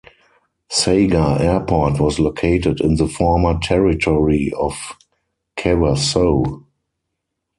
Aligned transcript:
Saga 0.67 1.37
Airport 1.39 1.99
was 1.99 2.17
located 2.17 2.81
in 2.81 2.95
the 2.95 3.07
former 3.07 3.59
territory 3.59 4.51
of 4.57 4.73
Kawasoe. 5.57 6.63